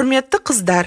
құрметті 0.00 0.38
қыздар. 0.48 0.86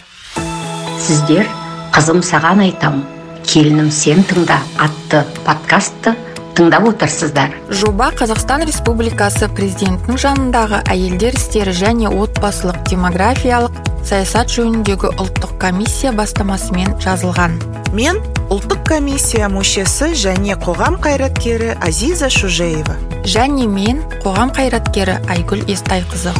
Сіздер 0.98 1.46
қызым 1.94 2.24
саған 2.26 2.64
айтам. 2.64 3.04
Келінім 3.46 3.92
сен 3.94 4.24
тыңда 4.26 4.56
атты 4.82 5.20
подкастты 5.46 6.16
тыңдап 6.58 6.88
отырсыздар. 6.90 7.54
Жоба 7.70 8.08
қазақстан 8.18 8.64
республикасы 8.66 9.52
президентінің 9.54 10.18
жанындағы 10.24 10.80
әйелдер 10.90 11.38
істері 11.38 11.76
және 11.78 12.10
отбасылық 12.10 12.80
демографиялық 12.90 13.78
саясат 14.02 14.50
жөніндегі 14.56 15.14
ұлттық 15.22 15.60
комиссия 15.62 16.16
бастамасымен 16.18 16.98
жазылған. 17.06 17.60
Мен 17.94 18.18
ұлттық 18.50 18.82
комиссия 18.96 19.52
мүшесі 19.54 20.16
және 20.18 20.58
қоғам 20.66 20.98
қайраткері 21.06 21.78
азиза 21.86 22.34
шужеева. 22.34 22.98
Және 23.30 23.70
мен 23.70 24.02
қоғам 24.26 24.58
қайраткері 24.58 25.22
айгүл 25.30 25.68
естайқызы. 25.70 26.34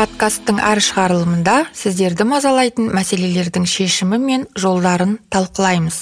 Подкасттың 0.00 0.62
әр 0.64 0.78
шығарылымында 0.80 1.54
сіздерді 1.76 2.24
мазалайтын 2.24 2.86
мәселелердің 2.94 3.66
шешімі 3.68 4.16
мен 4.22 4.46
жолдарын 4.56 5.18
талқылаймыз. 5.28 5.98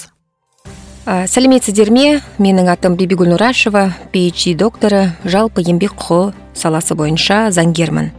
Ә, 1.03 1.27
сәлеметсіздер 1.27 1.91
ме 1.91 2.21
менің 2.39 2.69
атым 2.71 2.95
бибигүл 2.95 3.27
нұрашева 3.33 3.89
phd 4.13 4.55
докторы. 4.61 5.01
Жалпы 5.27 5.65
еңбек 5.67 5.97
құқығы 5.99 6.31
саласы 6.55 6.95
бойынша 6.95 7.49
заңгермін. 7.51 8.13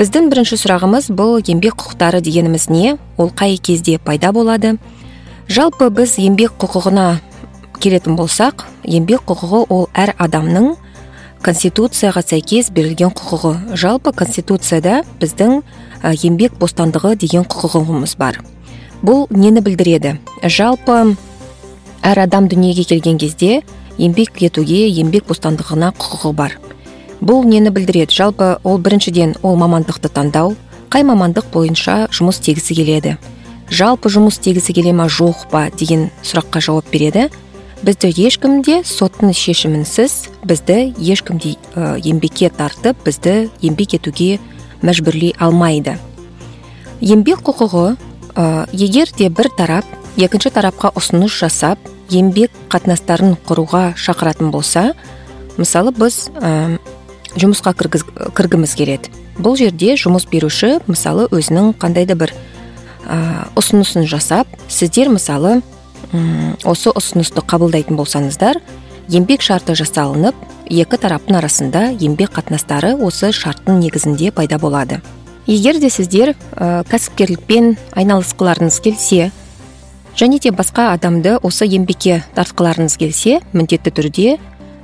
Біздің 0.00 0.30
бірінші 0.32 0.56
сұрағымыз 0.62 1.10
бұл 1.12 1.42
еңбек 1.44 1.76
құқықтары 1.76 2.22
дегеніміз 2.24 2.70
не? 2.72 2.96
Ол 3.20 3.28
қай 3.28 3.58
кезде 3.60 3.98
пайда 3.98 4.32
болады? 4.32 4.78
Жалпы 5.52 5.90
біз 5.92 6.16
еңбек 6.16 6.56
құқығына 6.62 7.10
келетін 7.82 8.16
болсақ 8.16 8.64
еңбек 8.88 9.28
құқығы 9.28 9.66
ол 9.68 9.90
әр 9.92 10.14
адамның 10.16 10.78
конституцияға 11.40 12.20
сәйкес 12.24 12.68
берілген 12.74 13.14
құқығы. 13.16 13.76
Жалпы 13.80 14.12
конституцияда 14.12 15.00
біздің 15.20 15.62
еңбек 16.04 16.56
бостандығы 16.60 17.14
деген 17.16 17.46
құқығымыз 17.48 18.16
бар. 18.20 18.40
Бұл 19.02 19.26
нені 19.32 19.62
білдіреді? 19.64 20.18
Жалпы 20.44 21.16
әр 22.04 22.22
адам 22.26 22.48
дүниеге 22.48 22.84
келген 22.84 23.18
кезде 23.18 23.62
еңбек 23.96 24.42
етуге 24.44 24.84
еңбек 24.88 25.28
бостандығына 25.30 25.94
құқығы 25.96 26.34
бар. 26.36 26.58
Бұл 27.20 27.44
нені 27.48 27.72
білдіреді? 27.72 28.12
Жалпы 28.12 28.58
ол 28.64 28.78
біріншіден 28.78 29.38
ол 29.42 29.56
мамандықты 29.56 30.12
таңдау 30.12 30.56
қай 30.92 31.04
мамандық 31.08 31.48
бойынша 31.54 32.10
жұмыс 32.12 32.40
істегісі 32.40 32.76
келеді? 32.76 33.16
Жалпы 33.70 34.12
жұмыс 34.12 34.36
істегісі 34.36 34.74
келе 34.76 34.92
ма 34.92 35.08
жоқ 35.08 35.46
па 35.50 35.68
деген 35.70 36.10
сұраққа 36.22 36.60
жауап 36.60 36.92
береді. 36.92 37.30
Бізді 37.82 38.12
ешкім 38.26 38.60
де 38.62 38.82
соттың 38.84 39.32
шешімінсіз 39.32 40.28
бізді 40.44 40.92
ешкім 41.00 41.40
де 41.40 41.54
еңбекке 41.76 42.50
тартып 42.52 43.00
бізді 43.06 43.48
еңбек 43.64 43.96
етуге 43.96 44.38
мәжбүрлей 44.84 45.32
алмайды. 45.40 45.96
Еңбек 47.00 47.40
құқығы 47.46 47.96
ә, 48.36 48.68
егер 48.72 49.08
де 49.16 49.30
бір 49.32 49.48
тарап 49.56 49.88
екінші 50.20 50.52
тарапқа 50.52 50.92
ұсыныс 50.98 51.32
жасап 51.32 51.80
еңбек 52.12 52.52
қатынастарын 52.72 53.38
құруға 53.48 53.94
шақыратын 53.96 54.52
болса 54.52 54.92
мысалы 55.56 55.94
біз 55.96 56.28
ә, 56.36 56.76
жұмысқа 57.36 57.72
кіргіз, 57.78 58.04
кіргіміз 58.36 58.76
келеді. 58.76 59.12
Бұл 59.40 59.56
жерде 59.56 59.94
жұмыс 59.96 60.28
беруші 60.28 60.78
мысалы 60.90 61.30
өзінің 61.32 61.72
қандай 61.80 62.04
да 62.04 62.18
бір 62.18 62.34
ұсынысын 63.56 64.04
жасап 64.10 64.50
сіздер 64.68 65.08
мысалы 65.08 65.60
осы 66.66 66.90
ұсынысты 66.90 67.42
қабылдайтын 67.46 67.98
болсаңыздар 67.98 68.58
еңбек 69.10 69.42
шарты 69.42 69.74
жасалынып 69.78 70.34
екі 70.70 70.98
тараптың 71.02 71.38
арасында 71.40 71.82
еңбек 71.98 72.32
қатынастары 72.36 72.92
осы 73.02 73.32
шарттың 73.34 73.80
негізінде 73.82 74.30
пайда 74.34 74.58
болады. 74.58 75.00
Егер 75.46 75.80
де 75.82 75.90
сіздер 75.90 76.34
ә, 76.54 76.84
кәсіпкерлікпен 76.90 77.74
айналысқыларыңыз 77.98 78.80
келсе 78.84 79.30
және 80.18 80.38
де 80.38 80.52
басқа 80.54 80.92
адамды 80.94 81.36
осы 81.42 81.66
еңбекке 81.66 82.20
тартқыларыңыз 82.36 82.96
келсе 83.00 83.40
міндетті 83.52 83.90
түрде 83.96 84.36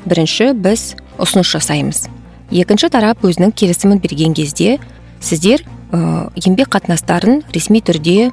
бірінші 0.06 0.53
біз 0.59 0.95
ұсыныс 1.23 1.53
жасаймыз. 1.55 2.06
Екінші 2.50 2.91
тарап 2.91 3.23
өзінің 3.27 3.55
келісімін 3.55 4.03
берген 4.03 4.34
кезде 4.34 4.79
сіздер 5.21 5.62
ә, 5.93 6.31
еңбек 6.34 6.73
қатынастарын 6.75 7.45
ресми 7.55 7.83
түрде 7.83 8.33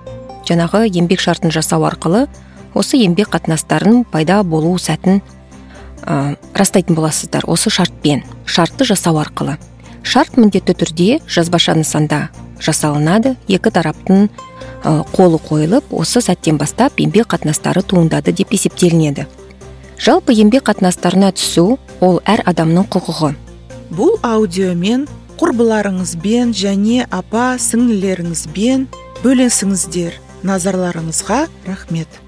жаңағы 0.50 0.88
еңбек 0.90 1.22
шартын 1.22 1.54
жасау 1.54 1.86
арқылы 1.86 2.26
осы 2.74 2.98
еңбек 3.02 3.30
қатынастарының 3.34 4.04
пайда 4.12 4.42
болу 4.44 4.78
сәтін 4.78 5.22
ә, 6.06 6.36
растайтын 6.54 6.96
боласыздар 6.96 7.46
осы 7.48 7.70
шартпен. 7.70 8.24
Шартты 8.46 8.86
жасау 8.86 9.20
арқылы. 9.22 9.58
Шарт 10.04 10.38
міндетті 10.38 10.74
түрде 10.76 11.22
жазбаша 11.28 11.76
нысанда 11.78 12.28
жасалынады. 12.60 13.38
Екі 13.48 13.72
тараптың 13.72 14.28
қолы 14.84 15.40
қойылып 15.40 15.94
осы 15.96 16.20
сәттен 16.24 16.58
бастап 16.60 17.00
еңбек 17.00 17.30
қатынастары 17.32 17.84
туындады 17.88 18.34
деп 18.36 18.52
есептелінеді. 18.52 19.28
Жалпы 19.96 20.36
еңбек 20.36 20.66
қатынастарына 20.68 21.32
түсу 21.38 21.78
ол 22.04 22.20
әр 22.28 22.44
адамның 22.50 22.90
құқығы. 22.92 23.32
Бұл 23.96 24.18
аудиомен 24.28 25.06
құрбыларыңызбен 25.40 26.52
және 26.58 27.08
апа 27.12 27.54
сіңлілеріңізбен 27.62 28.90
бөлісіңіздер 29.24 30.20
назарларыңызға 30.44 31.46
рахмет. 31.70 32.20